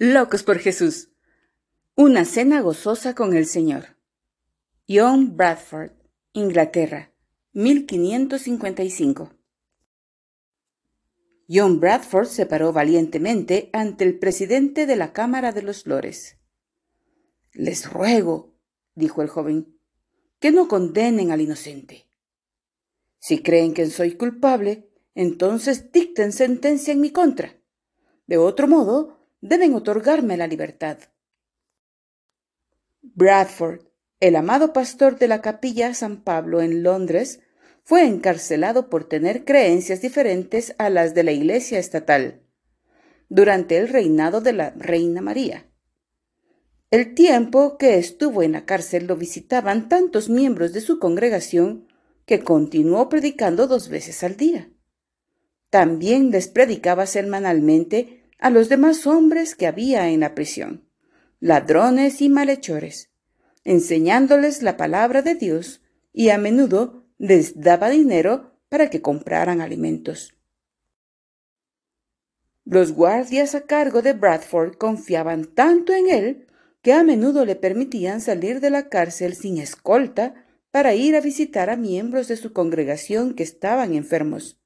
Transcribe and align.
Locos 0.00 0.44
por 0.44 0.60
Jesús. 0.60 1.10
Una 1.96 2.24
cena 2.24 2.60
gozosa 2.60 3.16
con 3.16 3.36
el 3.36 3.46
Señor. 3.46 3.96
John 4.88 5.36
Bradford, 5.36 5.90
Inglaterra, 6.32 7.12
1555. 7.54 9.32
John 11.48 11.80
Bradford 11.80 12.28
se 12.28 12.46
paró 12.46 12.72
valientemente 12.72 13.70
ante 13.72 14.04
el 14.04 14.20
presidente 14.20 14.86
de 14.86 14.94
la 14.94 15.12
Cámara 15.12 15.50
de 15.50 15.62
los 15.62 15.84
Lores. 15.84 16.36
Les 17.52 17.92
ruego, 17.92 18.54
dijo 18.94 19.20
el 19.20 19.28
joven, 19.28 19.80
que 20.38 20.52
no 20.52 20.68
condenen 20.68 21.32
al 21.32 21.40
inocente. 21.40 22.06
Si 23.18 23.42
creen 23.42 23.74
que 23.74 23.90
soy 23.90 24.12
culpable, 24.12 24.92
entonces 25.16 25.90
dicten 25.90 26.30
sentencia 26.30 26.92
en 26.92 27.00
mi 27.00 27.10
contra. 27.10 27.60
De 28.28 28.38
otro 28.38 28.68
modo, 28.68 29.17
deben 29.40 29.74
otorgarme 29.74 30.36
la 30.36 30.46
libertad. 30.46 30.98
Bradford, 33.02 33.82
el 34.20 34.36
amado 34.36 34.72
pastor 34.72 35.18
de 35.18 35.28
la 35.28 35.40
capilla 35.40 35.94
San 35.94 36.22
Pablo 36.22 36.60
en 36.60 36.82
Londres, 36.82 37.40
fue 37.84 38.04
encarcelado 38.04 38.90
por 38.90 39.08
tener 39.08 39.44
creencias 39.44 40.02
diferentes 40.02 40.74
a 40.78 40.90
las 40.90 41.14
de 41.14 41.24
la 41.24 41.32
Iglesia 41.32 41.78
estatal 41.78 42.42
durante 43.28 43.76
el 43.76 43.88
reinado 43.88 44.40
de 44.40 44.52
la 44.52 44.70
Reina 44.70 45.20
María. 45.20 45.66
El 46.90 47.14
tiempo 47.14 47.76
que 47.76 47.98
estuvo 47.98 48.42
en 48.42 48.52
la 48.52 48.64
cárcel 48.64 49.06
lo 49.06 49.16
visitaban 49.16 49.88
tantos 49.88 50.30
miembros 50.30 50.72
de 50.72 50.80
su 50.80 50.98
congregación 50.98 51.86
que 52.24 52.40
continuó 52.40 53.08
predicando 53.08 53.66
dos 53.66 53.88
veces 53.88 54.22
al 54.22 54.36
día. 54.36 54.70
También 55.70 56.30
les 56.30 56.48
predicaba 56.48 57.04
semanalmente 57.06 58.17
a 58.38 58.50
los 58.50 58.68
demás 58.68 59.06
hombres 59.06 59.54
que 59.54 59.66
había 59.66 60.08
en 60.08 60.20
la 60.20 60.34
prisión, 60.34 60.88
ladrones 61.40 62.20
y 62.22 62.28
malhechores, 62.28 63.10
enseñándoles 63.64 64.62
la 64.62 64.76
palabra 64.76 65.22
de 65.22 65.34
Dios 65.34 65.82
y 66.12 66.30
a 66.30 66.38
menudo 66.38 67.04
les 67.18 67.60
daba 67.60 67.90
dinero 67.90 68.58
para 68.68 68.90
que 68.90 69.02
compraran 69.02 69.60
alimentos. 69.60 70.34
Los 72.64 72.92
guardias 72.92 73.54
a 73.54 73.62
cargo 73.62 74.02
de 74.02 74.12
Bradford 74.12 74.76
confiaban 74.76 75.46
tanto 75.46 75.94
en 75.94 76.10
él 76.10 76.46
que 76.82 76.92
a 76.92 77.02
menudo 77.02 77.44
le 77.44 77.56
permitían 77.56 78.20
salir 78.20 78.60
de 78.60 78.70
la 78.70 78.88
cárcel 78.88 79.34
sin 79.34 79.58
escolta 79.58 80.46
para 80.70 80.94
ir 80.94 81.16
a 81.16 81.20
visitar 81.20 81.70
a 81.70 81.76
miembros 81.76 82.28
de 82.28 82.36
su 82.36 82.52
congregación 82.52 83.34
que 83.34 83.42
estaban 83.42 83.94
enfermos. 83.94 84.60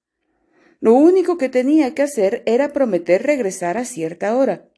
Lo 0.83 0.94
único 0.94 1.38
que 1.38 1.48
tenía 1.48 1.94
que 1.94 2.02
hacer 2.02 2.42
era 2.44 2.72
prometer 2.72 3.22
regresar 3.22 3.78
a 3.78 3.84
cierta 3.84 4.36
hora. 4.36 4.69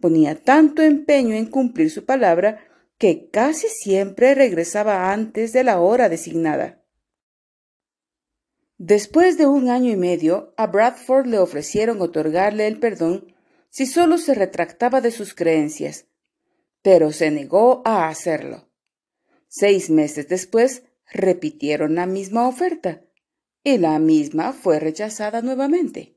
Ponía 0.00 0.34
tanto 0.34 0.82
empeño 0.82 1.36
en 1.36 1.46
cumplir 1.46 1.92
su 1.92 2.04
palabra 2.04 2.66
que 2.98 3.30
casi 3.30 3.68
siempre 3.68 4.34
regresaba 4.34 5.12
antes 5.12 5.52
de 5.52 5.62
la 5.62 5.78
hora 5.78 6.08
designada. 6.08 6.82
Después 8.76 9.38
de 9.38 9.46
un 9.46 9.68
año 9.68 9.92
y 9.92 9.96
medio, 9.96 10.52
a 10.56 10.66
Bradford 10.66 11.26
le 11.26 11.38
ofrecieron 11.38 12.02
otorgarle 12.02 12.66
el 12.66 12.80
perdón 12.80 13.32
si 13.70 13.86
solo 13.86 14.18
se 14.18 14.34
retractaba 14.34 15.00
de 15.00 15.12
sus 15.12 15.32
creencias, 15.32 16.06
pero 16.82 17.12
se 17.12 17.30
negó 17.30 17.82
a 17.84 18.08
hacerlo. 18.08 18.68
Seis 19.46 19.90
meses 19.90 20.26
después, 20.26 20.82
repitieron 21.08 21.94
la 21.94 22.06
misma 22.06 22.48
oferta, 22.48 23.05
y 23.66 23.78
la 23.78 23.98
misma 23.98 24.52
fue 24.52 24.78
rechazada 24.78 25.42
nuevamente. 25.42 26.16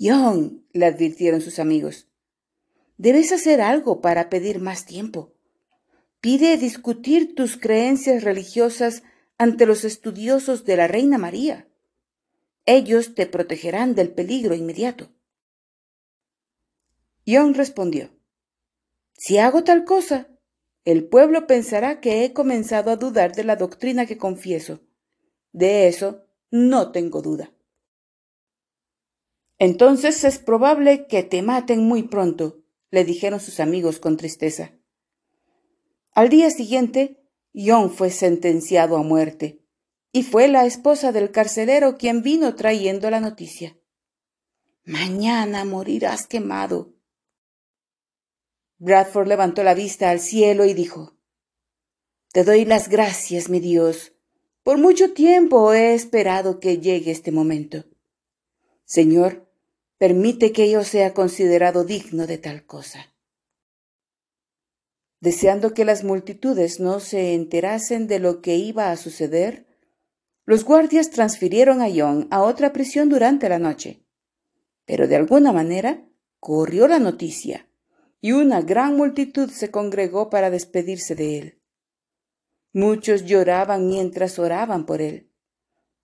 John, 0.00 0.66
le 0.72 0.86
advirtieron 0.86 1.40
sus 1.40 1.60
amigos, 1.60 2.08
debes 2.96 3.30
hacer 3.30 3.60
algo 3.60 4.00
para 4.00 4.30
pedir 4.30 4.58
más 4.58 4.84
tiempo. 4.84 5.32
Pide 6.20 6.56
discutir 6.56 7.36
tus 7.36 7.56
creencias 7.56 8.24
religiosas 8.24 9.04
ante 9.38 9.64
los 9.64 9.84
estudiosos 9.84 10.64
de 10.64 10.76
la 10.76 10.88
Reina 10.88 11.18
María. 11.18 11.68
Ellos 12.66 13.14
te 13.14 13.26
protegerán 13.26 13.94
del 13.94 14.10
peligro 14.10 14.56
inmediato. 14.56 15.12
John 17.28 17.54
respondió, 17.54 18.10
Si 19.12 19.38
hago 19.38 19.62
tal 19.62 19.84
cosa, 19.84 20.26
el 20.84 21.06
pueblo 21.06 21.46
pensará 21.46 22.00
que 22.00 22.24
he 22.24 22.32
comenzado 22.32 22.90
a 22.90 22.96
dudar 22.96 23.36
de 23.36 23.44
la 23.44 23.54
doctrina 23.54 24.04
que 24.06 24.18
confieso 24.18 24.83
de 25.54 25.86
eso 25.86 26.26
no 26.50 26.90
tengo 26.90 27.22
duda. 27.22 27.52
Entonces 29.58 30.24
es 30.24 30.38
probable 30.38 31.06
que 31.06 31.22
te 31.22 31.42
maten 31.42 31.84
muy 31.84 32.02
pronto, 32.02 32.64
le 32.90 33.04
dijeron 33.04 33.40
sus 33.40 33.60
amigos 33.60 34.00
con 34.00 34.16
tristeza. 34.16 34.72
Al 36.12 36.28
día 36.28 36.50
siguiente, 36.50 37.24
John 37.54 37.90
fue 37.92 38.10
sentenciado 38.10 38.96
a 38.96 39.02
muerte, 39.02 39.60
y 40.10 40.24
fue 40.24 40.48
la 40.48 40.66
esposa 40.66 41.12
del 41.12 41.30
carcelero 41.30 41.96
quien 41.96 42.22
vino 42.22 42.56
trayendo 42.56 43.08
la 43.10 43.20
noticia. 43.20 43.78
Mañana 44.84 45.64
morirás 45.64 46.26
quemado. 46.26 46.94
Bradford 48.78 49.28
levantó 49.28 49.62
la 49.62 49.74
vista 49.74 50.10
al 50.10 50.18
cielo 50.18 50.64
y 50.64 50.74
dijo, 50.74 51.16
Te 52.32 52.42
doy 52.42 52.64
las 52.64 52.88
gracias, 52.88 53.48
mi 53.48 53.60
Dios, 53.60 54.13
por 54.64 54.78
mucho 54.78 55.12
tiempo 55.12 55.74
he 55.74 55.94
esperado 55.94 56.58
que 56.58 56.78
llegue 56.78 57.10
este 57.10 57.30
momento. 57.30 57.84
Señor, 58.86 59.46
permite 59.98 60.52
que 60.52 60.70
yo 60.70 60.84
sea 60.84 61.12
considerado 61.12 61.84
digno 61.84 62.26
de 62.26 62.38
tal 62.38 62.64
cosa. 62.64 63.14
Deseando 65.20 65.74
que 65.74 65.84
las 65.84 66.02
multitudes 66.02 66.80
no 66.80 66.98
se 66.98 67.34
enterasen 67.34 68.06
de 68.08 68.18
lo 68.18 68.40
que 68.40 68.56
iba 68.56 68.90
a 68.90 68.96
suceder, 68.96 69.66
los 70.46 70.64
guardias 70.64 71.10
transfirieron 71.10 71.82
a 71.82 71.88
John 71.94 72.26
a 72.30 72.42
otra 72.42 72.72
prisión 72.72 73.10
durante 73.10 73.50
la 73.50 73.58
noche. 73.58 74.02
Pero 74.86 75.06
de 75.08 75.16
alguna 75.16 75.52
manera 75.52 76.06
corrió 76.40 76.88
la 76.88 76.98
noticia, 76.98 77.68
y 78.22 78.32
una 78.32 78.62
gran 78.62 78.96
multitud 78.96 79.50
se 79.50 79.70
congregó 79.70 80.30
para 80.30 80.48
despedirse 80.48 81.14
de 81.14 81.38
él. 81.38 81.63
Muchos 82.74 83.24
lloraban 83.24 83.86
mientras 83.86 84.40
oraban 84.40 84.84
por 84.84 85.00
él. 85.00 85.30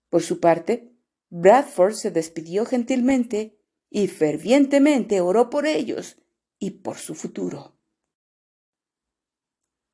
Por 0.09 0.23
su 0.23 0.39
parte, 0.39 0.95
Bradford 1.29 1.93
se 1.93 2.11
despidió 2.11 2.65
gentilmente 2.65 3.59
y 3.89 4.07
fervientemente 4.07 5.19
oró 5.19 5.49
por 5.49 5.65
ellos 5.65 6.17
y 6.59 6.71
por 6.71 6.97
su 6.97 7.13
futuro. 7.13 7.75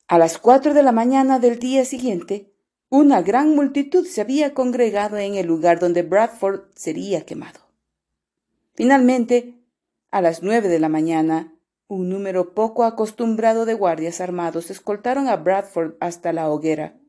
A 0.07 0.19
las 0.19 0.37
cuatro 0.37 0.75
de 0.75 0.83
la 0.83 0.91
mañana 0.91 1.39
del 1.39 1.57
día 1.57 1.83
siguiente, 1.83 2.53
una 2.89 3.23
gran 3.23 3.55
multitud 3.55 4.05
se 4.05 4.21
había 4.21 4.53
congregado 4.53 5.17
en 5.17 5.33
el 5.33 5.47
lugar 5.47 5.79
donde 5.79 6.03
Bradford 6.03 6.69
sería 6.75 7.25
quemado. 7.25 7.59
Finalmente, 8.75 9.55
a 10.11 10.21
las 10.21 10.43
nueve 10.43 10.69
de 10.69 10.79
la 10.79 10.89
mañana, 10.89 11.56
un 11.87 12.09
número 12.09 12.53
poco 12.53 12.83
acostumbrado 12.83 13.65
de 13.65 13.73
guardias 13.73 14.19
armados 14.19 14.69
escoltaron 14.69 15.29
a 15.29 15.37
Bradford 15.37 15.95
hasta 15.99 16.33
la 16.33 16.49
hoguera. 16.49 16.99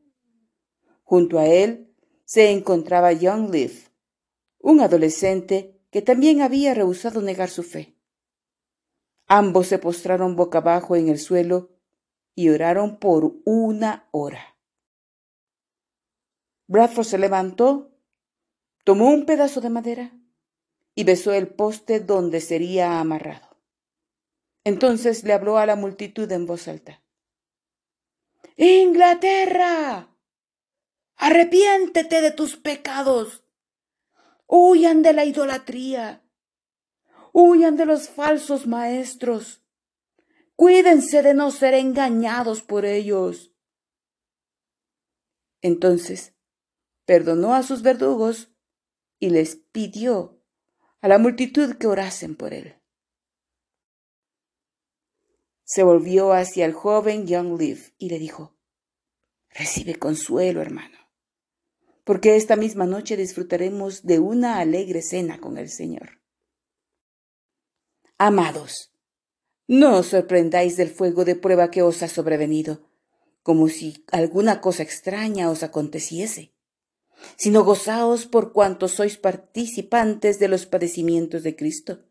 Junto 1.03 1.37
a 1.39 1.47
él 1.47 1.93
se 2.23 2.51
encontraba 2.51 3.11
Young 3.11 3.49
Leaf, 3.49 3.89
un 4.59 4.79
adolescente 4.79 5.81
que 5.91 6.01
también 6.01 6.41
había 6.41 6.73
rehusado 6.73 7.21
negar 7.21 7.49
su 7.49 7.63
fe. 7.63 7.97
Ambos 9.27 9.67
se 9.67 9.79
postraron 9.79 10.35
boca 10.35 10.59
abajo 10.59 10.95
en 10.95 11.09
el 11.09 11.19
suelo 11.19 11.71
y 12.33 12.49
oraron 12.49 12.99
por 12.99 13.33
una 13.45 14.07
hora. 14.11 14.55
Bradford 16.67 17.05
se 17.05 17.17
levantó, 17.17 17.91
tomó 18.85 19.09
un 19.09 19.25
pedazo 19.25 19.59
de 19.59 19.69
madera 19.69 20.13
y 20.95 21.03
besó 21.03 21.33
el 21.33 21.47
poste 21.47 21.99
donde 21.99 22.39
sería 22.39 22.99
amarrado. 22.99 23.48
Entonces 24.69 25.23
le 25.23 25.33
habló 25.33 25.57
a 25.57 25.65
la 25.65 25.75
multitud 25.75 26.31
en 26.31 26.45
voz 26.45 26.67
alta. 26.67 27.01
Inglaterra, 28.55 30.15
arrepiéntete 31.15 32.21
de 32.21 32.29
tus 32.29 32.55
pecados. 32.55 33.43
Huyan 34.45 35.01
de 35.01 35.13
la 35.13 35.25
idolatría. 35.25 36.23
Huyan 37.33 37.77
de 37.77 37.87
los 37.87 38.09
falsos 38.09 38.67
maestros. 38.67 39.63
Cuídense 40.55 41.23
de 41.23 41.33
no 41.33 41.49
ser 41.49 41.73
engañados 41.73 42.61
por 42.61 42.85
ellos. 42.85 43.51
Entonces 45.63 46.35
perdonó 47.05 47.55
a 47.55 47.63
sus 47.63 47.81
verdugos 47.81 48.51
y 49.17 49.31
les 49.31 49.55
pidió 49.55 50.43
a 51.01 51.07
la 51.07 51.17
multitud 51.17 51.73
que 51.77 51.87
orasen 51.87 52.35
por 52.35 52.53
él 52.53 52.78
se 55.69 55.83
volvió 55.83 56.33
hacia 56.33 56.65
el 56.65 56.73
joven 56.73 57.27
Young 57.27 57.59
Leaf 57.59 57.91
y 57.99 58.09
le 58.09 58.17
dijo, 58.17 58.57
Recibe 59.51 59.99
consuelo, 59.99 60.63
hermano, 60.63 60.97
porque 62.03 62.37
esta 62.37 62.55
misma 62.55 62.87
noche 62.87 63.15
disfrutaremos 63.15 64.01
de 64.01 64.17
una 64.17 64.57
alegre 64.57 65.03
cena 65.03 65.39
con 65.39 65.59
el 65.59 65.69
Señor. 65.69 66.21
Amados, 68.17 68.95
no 69.67 69.99
os 69.99 70.07
sorprendáis 70.07 70.75
del 70.75 70.89
fuego 70.89 71.23
de 71.23 71.35
prueba 71.35 71.69
que 71.69 71.83
os 71.83 72.01
ha 72.01 72.07
sobrevenido, 72.07 72.89
como 73.43 73.67
si 73.67 74.03
alguna 74.11 74.61
cosa 74.61 74.81
extraña 74.81 75.51
os 75.51 75.61
aconteciese, 75.61 76.51
sino 77.35 77.63
gozaos 77.63 78.25
por 78.25 78.53
cuanto 78.53 78.87
sois 78.87 79.17
participantes 79.17 80.39
de 80.39 80.47
los 80.47 80.65
padecimientos 80.65 81.43
de 81.43 81.55
Cristo, 81.55 82.08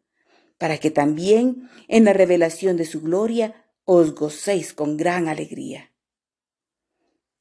para 0.58 0.78
que 0.78 0.90
también 0.90 1.70
en 1.88 2.04
la 2.04 2.12
revelación 2.12 2.76
de 2.76 2.84
su 2.84 3.00
gloria 3.00 3.64
os 3.84 4.14
gocéis 4.14 4.74
con 4.74 4.96
gran 4.96 5.28
alegría. 5.28 5.92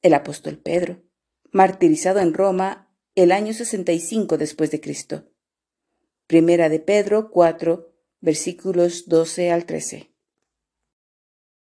El 0.00 0.14
apóstol 0.14 0.58
Pedro, 0.58 1.02
martirizado 1.50 2.20
en 2.20 2.32
Roma 2.32 2.88
el 3.14 3.32
año 3.32 3.52
65 3.52 4.38
después 4.38 4.70
de 4.70 4.80
Cristo. 4.80 5.28
Primera 6.26 6.68
de 6.68 6.78
Pedro 6.78 7.30
4, 7.30 7.92
versículos 8.20 9.08
12 9.08 9.50
al 9.50 9.66
13. 9.66 10.12